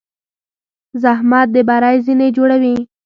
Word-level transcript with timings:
زحمت 1.01 1.47
د 1.53 1.57
بری 1.67 1.97
زینې 2.05 2.27
جوړوي. 2.37 2.75